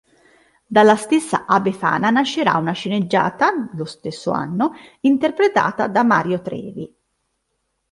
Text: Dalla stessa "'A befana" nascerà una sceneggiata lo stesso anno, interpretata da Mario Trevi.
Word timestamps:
Dalla 0.65 0.95
stessa 0.95 1.45
"'A 1.45 1.59
befana" 1.59 2.09
nascerà 2.09 2.57
una 2.57 2.71
sceneggiata 2.71 3.69
lo 3.75 3.85
stesso 3.85 4.31
anno, 4.31 4.73
interpretata 5.01 5.87
da 5.87 6.01
Mario 6.03 6.41
Trevi. 6.41 6.91